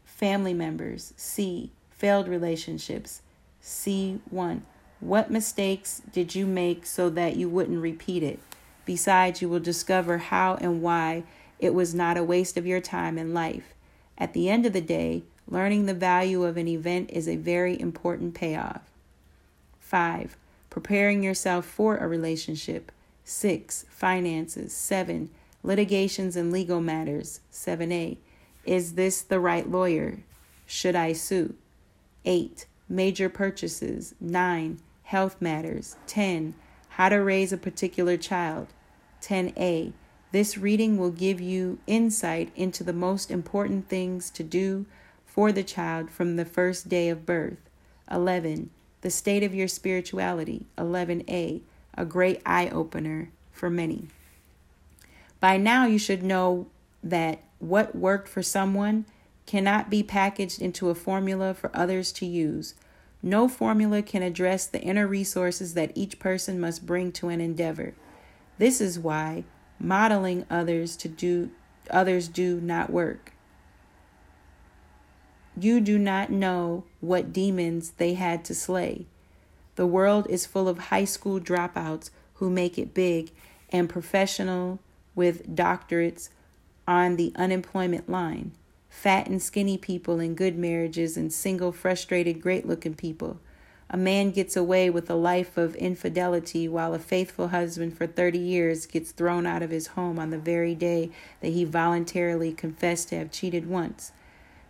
Family 0.05 0.55
members. 0.55 1.15
C. 1.17 1.71
Failed 1.93 2.27
relationships. 2.27 3.23
C1. 3.63 4.63
What 4.99 5.31
mistakes 5.31 6.03
did 6.11 6.35
you 6.35 6.47
make 6.47 6.85
so 6.85 7.09
that 7.11 7.37
you 7.37 7.49
wouldn't 7.49 7.81
repeat 7.81 8.25
it? 8.25 8.41
Besides, 8.87 9.43
you 9.43 9.51
will 9.51 9.61
discover 9.61 10.17
how 10.19 10.55
and 10.55 10.81
why 10.81 11.25
it 11.59 11.75
was 11.75 11.95
not 11.95 12.17
a 12.17 12.25
waste 12.25 12.57
of 12.57 12.67
your 12.67 12.81
time 12.81 13.19
and 13.19 13.35
life. 13.35 13.75
At 14.17 14.33
the 14.33 14.49
end 14.49 14.65
of 14.65 14.73
the 14.73 14.81
day, 14.81 15.25
learning 15.49 15.85
the 15.85 15.95
value 15.95 16.45
of 16.45 16.57
an 16.57 16.69
event 16.69 17.11
is 17.13 17.29
a 17.29 17.37
very 17.37 17.79
important 17.79 18.35
payoff. 18.35 18.83
5. 19.81 20.37
Preparing 20.71 21.23
yourself 21.23 21.67
for 21.67 21.97
a 21.97 22.09
relationship. 22.09 22.93
6. 23.25 23.87
Finances. 23.91 24.73
7. 24.73 25.31
Litigations 25.63 26.37
and 26.37 26.53
legal 26.53 26.81
matters. 26.81 27.41
7a. 27.53 28.19
Is 28.65 28.95
this 28.95 29.21
the 29.21 29.41
right 29.41 29.69
lawyer? 29.69 30.19
Should 30.65 30.95
I 30.95 31.13
sue? 31.13 31.55
8. 32.25 32.67
Major 32.89 33.29
purchases. 33.29 34.15
9. 34.21 34.79
Health 35.05 35.41
matters. 35.41 35.97
10 36.07 36.55
How 36.91 37.09
to 37.09 37.17
raise 37.17 37.53
a 37.53 37.57
particular 37.57 38.17
child. 38.17 38.69
10a. 39.27 39.93
This 40.31 40.57
reading 40.57 40.99
will 40.99 41.11
give 41.11 41.41
you 41.41 41.79
insight 41.87 42.53
into 42.55 42.85
the 42.85 42.93
most 42.93 43.31
important 43.31 43.89
things 43.89 44.31
to 44.31 44.45
do 44.45 44.87
for 45.25 45.51
the 45.51 45.65
child 45.65 46.11
from 46.11 46.37
the 46.37 46.45
first 46.45 46.89
day 46.89 47.09
of 47.09 47.27
birth. 47.27 47.59
11. 48.09 48.71
The 49.01 49.11
state 49.11 49.43
of 49.43 49.55
your 49.55 49.67
spirituality. 49.67 50.67
11a. 50.79 51.61
A 51.95 52.05
great 52.05 52.41
eye 52.47 52.69
opener 52.69 53.31
for 53.51 53.69
many. 53.69 54.09
By 55.41 55.57
now, 55.57 55.87
you 55.87 55.99
should 55.99 56.23
know 56.23 56.69
that 57.03 57.43
what 57.59 57.97
worked 57.97 58.29
for 58.29 58.43
someone 58.43 59.07
cannot 59.45 59.91
be 59.91 60.03
packaged 60.03 60.61
into 60.61 60.89
a 60.89 60.95
formula 60.95 61.53
for 61.53 61.71
others 61.75 62.13
to 62.13 62.27
use. 62.27 62.75
No 63.23 63.49
formula 63.49 64.03
can 64.03 64.23
address 64.23 64.67
the 64.67 64.81
inner 64.81 65.07
resources 65.07 65.75
that 65.75 65.93
each 65.95 66.19
person 66.19 66.61
must 66.61 66.87
bring 66.87 67.11
to 67.13 67.29
an 67.29 67.41
endeavor. 67.41 67.95
This 68.59 68.81
is 68.81 68.99
why 68.99 69.45
modeling 69.79 70.47
others 70.51 70.97
to 70.97 71.09
do 71.09 71.51
others 71.91 72.29
do 72.29 72.61
not 72.61 72.91
work. 72.91 73.33
You 75.59 75.81
do 75.81 75.99
not 75.99 76.31
know 76.31 76.85
what 77.01 77.33
demons 77.33 77.93
they 77.97 78.15
had 78.15 78.45
to 78.47 78.55
slay. 78.55 79.07
The 79.77 79.87
world 79.87 80.27
is 80.29 80.47
full 80.47 80.69
of 80.69 80.79
high 80.79 81.05
school 81.05 81.41
dropouts 81.41 82.11
who 82.35 82.51
make 82.51 82.79
it 82.79 82.95
big 82.95 83.31
and 83.71 83.89
professional 83.89 84.81
with 85.15 85.55
doctorates 85.55 86.29
on 86.87 87.17
the 87.17 87.33
unemployment 87.37 88.09
line, 88.09 88.53
fat 88.89 89.29
and 89.29 89.43
skinny 89.43 89.79
people 89.79 90.21
in 90.21 90.35
good 90.35 90.59
marriages, 90.59 91.17
and 91.17 91.33
single, 91.33 91.73
frustrated, 91.73 92.41
great 92.41 92.67
looking 92.67 92.95
people. 92.95 93.39
A 93.89 93.97
man 93.97 94.33
gets 94.33 94.57
away 94.57 94.91
with 94.91 95.09
a 95.09 95.15
life 95.15 95.57
of 95.57 95.77
infidelity 95.77 96.67
while 96.67 96.93
a 96.93 96.99
faithful 96.99 97.49
husband 97.49 97.97
for 97.97 98.07
30 98.07 98.37
years 98.37 98.85
gets 98.85 99.13
thrown 99.13 99.47
out 99.47 99.63
of 99.63 99.71
his 99.71 99.89
home 99.89 100.19
on 100.19 100.31
the 100.31 100.39
very 100.39 100.75
day 100.75 101.11
that 101.41 101.53
he 101.53 101.65
voluntarily 101.65 102.53
confessed 102.53 103.11
to 103.11 103.19
have 103.19 103.31
cheated 103.31 103.69
once. 103.69 104.11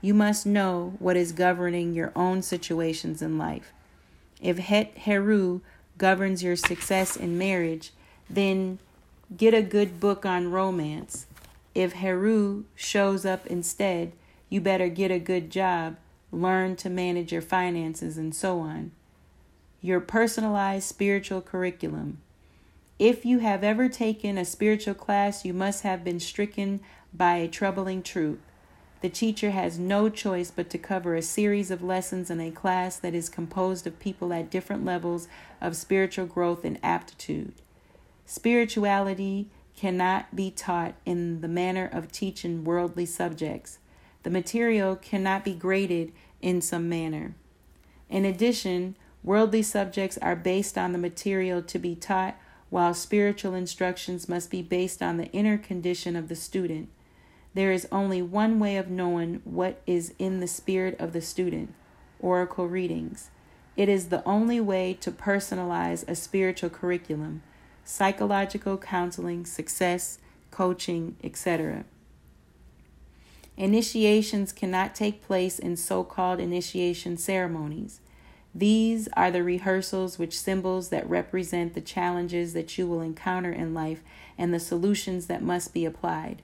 You 0.02 0.12
must 0.12 0.44
know 0.44 0.96
what 0.98 1.16
is 1.16 1.32
governing 1.32 1.94
your 1.94 2.12
own 2.14 2.42
situations 2.42 3.22
in 3.22 3.38
life. 3.38 3.72
If 4.42 4.58
Het 4.58 4.92
Heru 4.98 5.62
governs 5.96 6.42
your 6.42 6.56
success 6.56 7.16
in 7.16 7.38
marriage, 7.38 7.92
then 8.28 8.78
get 9.34 9.54
a 9.54 9.62
good 9.62 9.98
book 9.98 10.26
on 10.26 10.50
romance. 10.50 11.26
If 11.74 11.94
Heru 11.94 12.64
shows 12.74 13.24
up 13.24 13.46
instead, 13.46 14.12
you 14.50 14.60
better 14.60 14.90
get 14.90 15.10
a 15.10 15.18
good 15.18 15.50
job, 15.50 15.96
learn 16.30 16.76
to 16.76 16.90
manage 16.90 17.32
your 17.32 17.42
finances, 17.42 18.18
and 18.18 18.34
so 18.34 18.60
on 18.60 18.92
your 19.80 20.00
personalized 20.00 20.88
spiritual 20.88 21.40
curriculum. 21.40 22.18
If 22.98 23.26
you 23.26 23.40
have 23.40 23.62
ever 23.62 23.88
taken 23.88 24.38
a 24.38 24.44
spiritual 24.44 24.94
class, 24.94 25.44
you 25.44 25.52
must 25.52 25.82
have 25.82 26.02
been 26.02 26.18
stricken 26.18 26.80
by 27.12 27.36
a 27.36 27.48
troubling 27.48 28.02
truth. 28.02 28.40
The 29.02 29.10
teacher 29.10 29.50
has 29.50 29.78
no 29.78 30.08
choice 30.08 30.50
but 30.50 30.70
to 30.70 30.78
cover 30.78 31.14
a 31.14 31.22
series 31.22 31.70
of 31.70 31.82
lessons 31.82 32.30
in 32.30 32.40
a 32.40 32.50
class 32.50 32.96
that 32.96 33.14
is 33.14 33.28
composed 33.28 33.86
of 33.86 34.00
people 34.00 34.32
at 34.32 34.50
different 34.50 34.84
levels 34.84 35.28
of 35.60 35.76
spiritual 35.76 36.26
growth 36.26 36.64
and 36.64 36.78
aptitude. 36.82 37.52
Spirituality 38.24 39.48
cannot 39.76 40.34
be 40.34 40.50
taught 40.50 40.94
in 41.04 41.42
the 41.42 41.48
manner 41.48 41.88
of 41.92 42.10
teaching 42.10 42.64
worldly 42.64 43.06
subjects. 43.06 43.78
The 44.22 44.30
material 44.30 44.96
cannot 44.96 45.44
be 45.44 45.54
graded 45.54 46.12
in 46.40 46.62
some 46.62 46.88
manner. 46.88 47.34
In 48.08 48.24
addition, 48.24 48.96
Worldly 49.26 49.64
subjects 49.64 50.16
are 50.18 50.36
based 50.36 50.78
on 50.78 50.92
the 50.92 50.98
material 50.98 51.60
to 51.60 51.78
be 51.80 51.96
taught, 51.96 52.36
while 52.70 52.94
spiritual 52.94 53.54
instructions 53.54 54.28
must 54.28 54.52
be 54.52 54.62
based 54.62 55.02
on 55.02 55.16
the 55.16 55.30
inner 55.32 55.58
condition 55.58 56.14
of 56.14 56.28
the 56.28 56.36
student. 56.36 56.88
There 57.52 57.72
is 57.72 57.88
only 57.90 58.22
one 58.22 58.60
way 58.60 58.76
of 58.76 58.88
knowing 58.88 59.40
what 59.42 59.82
is 59.84 60.14
in 60.20 60.38
the 60.38 60.46
spirit 60.46 60.94
of 61.00 61.12
the 61.12 61.20
student 61.20 61.74
oracle 62.20 62.68
readings. 62.68 63.30
It 63.76 63.88
is 63.88 64.08
the 64.08 64.24
only 64.24 64.60
way 64.60 64.96
to 65.00 65.10
personalize 65.10 66.08
a 66.08 66.14
spiritual 66.14 66.70
curriculum, 66.70 67.42
psychological 67.84 68.78
counseling, 68.78 69.44
success, 69.44 70.18
coaching, 70.52 71.16
etc. 71.24 71.84
Initiations 73.56 74.52
cannot 74.52 74.94
take 74.94 75.26
place 75.26 75.58
in 75.58 75.76
so 75.76 76.04
called 76.04 76.38
initiation 76.40 77.16
ceremonies. 77.16 78.00
These 78.58 79.06
are 79.12 79.30
the 79.30 79.42
rehearsals 79.42 80.18
which 80.18 80.38
symbols 80.38 80.88
that 80.88 81.06
represent 81.10 81.74
the 81.74 81.82
challenges 81.82 82.54
that 82.54 82.78
you 82.78 82.86
will 82.86 83.02
encounter 83.02 83.52
in 83.52 83.74
life 83.74 84.02
and 84.38 84.54
the 84.54 84.58
solutions 84.58 85.26
that 85.26 85.42
must 85.42 85.74
be 85.74 85.84
applied. 85.84 86.40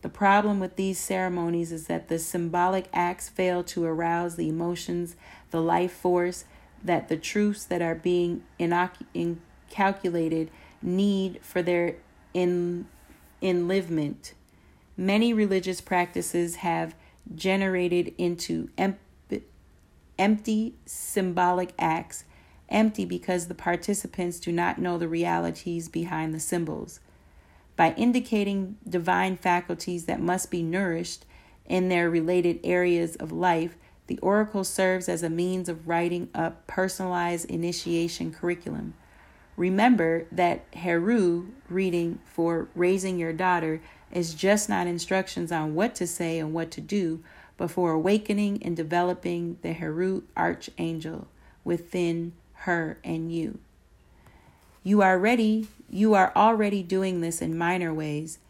The 0.00 0.08
problem 0.08 0.58
with 0.58 0.74
these 0.74 0.98
ceremonies 0.98 1.70
is 1.70 1.86
that 1.86 2.08
the 2.08 2.18
symbolic 2.18 2.88
acts 2.92 3.28
fail 3.28 3.62
to 3.62 3.84
arouse 3.84 4.34
the 4.34 4.48
emotions, 4.48 5.14
the 5.52 5.62
life 5.62 5.92
force, 5.92 6.46
that 6.82 7.08
the 7.08 7.16
truths 7.16 7.64
that 7.66 7.80
are 7.80 7.94
being 7.94 8.42
calculated 9.70 10.50
need 10.82 11.38
for 11.42 11.62
their 11.62 11.94
in, 12.34 12.88
enlivement. 13.40 14.34
Many 14.96 15.32
religious 15.32 15.80
practices 15.80 16.56
have 16.56 16.96
generated 17.36 18.14
into 18.18 18.68
empty 18.76 18.98
empty 20.22 20.72
symbolic 20.86 21.72
acts, 21.80 22.22
empty 22.68 23.04
because 23.04 23.48
the 23.48 23.56
participants 23.56 24.38
do 24.38 24.52
not 24.52 24.78
know 24.78 24.96
the 24.96 25.08
realities 25.08 25.88
behind 25.88 26.32
the 26.32 26.38
symbols. 26.38 27.00
By 27.74 27.92
indicating 27.94 28.76
divine 28.88 29.36
faculties 29.36 30.04
that 30.04 30.20
must 30.20 30.48
be 30.48 30.62
nourished 30.62 31.26
in 31.66 31.88
their 31.88 32.08
related 32.08 32.60
areas 32.62 33.16
of 33.16 33.32
life, 33.32 33.76
the 34.06 34.18
oracle 34.18 34.62
serves 34.62 35.08
as 35.08 35.24
a 35.24 35.28
means 35.28 35.68
of 35.68 35.88
writing 35.88 36.28
up 36.36 36.68
personalized 36.68 37.50
initiation 37.50 38.32
curriculum. 38.32 38.94
Remember 39.56 40.28
that 40.30 40.66
Heru 40.72 41.48
reading 41.68 42.20
for 42.24 42.68
raising 42.76 43.18
your 43.18 43.32
daughter 43.32 43.82
is 44.12 44.34
just 44.34 44.68
not 44.68 44.86
instructions 44.86 45.50
on 45.50 45.74
what 45.74 45.96
to 45.96 46.06
say 46.06 46.38
and 46.38 46.54
what 46.54 46.70
to 46.70 46.80
do, 46.80 47.24
before 47.62 47.92
awakening 47.92 48.60
and 48.64 48.76
developing 48.76 49.56
the 49.62 49.72
Heru 49.72 50.24
archangel 50.36 51.28
within 51.62 52.32
her 52.54 52.98
and 53.04 53.32
you. 53.32 53.60
You 54.82 55.00
are 55.00 55.16
ready, 55.16 55.68
you 55.88 56.12
are 56.14 56.32
already 56.34 56.82
doing 56.82 57.20
this 57.20 57.40
in 57.40 57.56
minor 57.56 57.94
ways. 57.94 58.40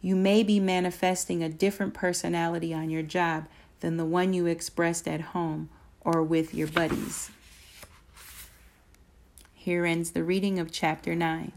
You 0.00 0.16
may 0.16 0.42
be 0.42 0.60
manifesting 0.60 1.42
a 1.42 1.50
different 1.50 1.92
personality 1.92 2.72
on 2.72 2.88
your 2.88 3.02
job 3.02 3.48
than 3.80 3.98
the 3.98 4.06
one 4.06 4.32
you 4.32 4.46
expressed 4.46 5.06
at 5.06 5.20
home 5.36 5.68
or 6.00 6.22
with 6.22 6.54
your 6.54 6.68
buddies. 6.68 7.30
Here 9.52 9.84
ends 9.84 10.12
the 10.12 10.24
reading 10.24 10.58
of 10.58 10.72
chapter 10.72 11.14
9. 11.14 11.52